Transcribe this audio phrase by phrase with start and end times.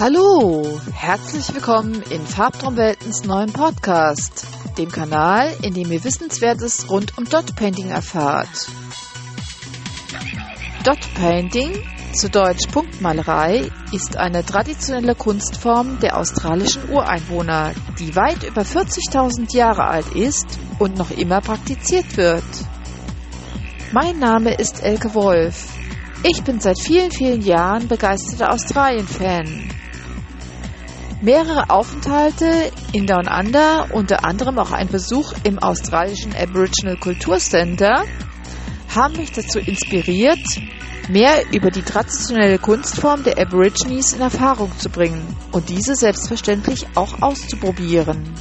[0.00, 4.46] Hallo, herzlich willkommen in Farbtraumweltens neuen Podcast,
[4.78, 8.48] dem Kanal, in dem ihr Wissenswertes rund um Dot Painting erfahrt.
[10.84, 11.82] Dot Painting,
[12.14, 19.84] zu Deutsch Punktmalerei, ist eine traditionelle Kunstform der australischen Ureinwohner, die weit über 40.000 Jahre
[19.84, 20.46] alt ist
[20.78, 22.42] und noch immer praktiziert wird.
[23.92, 25.68] Mein Name ist Elke Wolf.
[26.22, 29.79] Ich bin seit vielen, vielen Jahren begeisterter Australien-Fan.
[31.22, 38.04] Mehrere Aufenthalte in Down Under, unter anderem auch ein Besuch im australischen Aboriginal Kulturcenter,
[38.94, 40.38] haben mich dazu inspiriert,
[41.10, 47.20] mehr über die traditionelle Kunstform der Aborigines in Erfahrung zu bringen und diese selbstverständlich auch
[47.20, 48.32] auszuprobieren.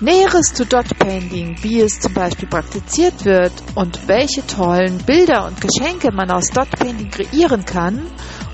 [0.00, 5.60] Näheres zu Dot Painting, wie es zum Beispiel praktiziert wird und welche tollen Bilder und
[5.60, 8.00] Geschenke man aus Dot Painting kreieren kann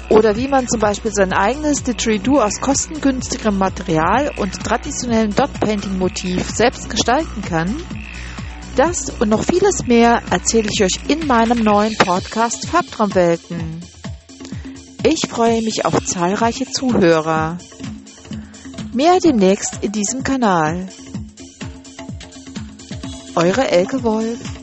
[0.09, 6.89] oder wie man zum Beispiel sein eigenes Didgeridoo aus kostengünstigem Material und traditionellem Dot-Painting-Motiv selbst
[6.89, 7.77] gestalten kann,
[8.77, 13.81] das und noch vieles mehr erzähle ich euch in meinem neuen Podcast Farbtraumwelten.
[15.05, 17.59] Ich freue mich auf zahlreiche Zuhörer.
[18.93, 20.89] Mehr demnächst in diesem Kanal.
[23.35, 24.58] Eure Elke Wolf.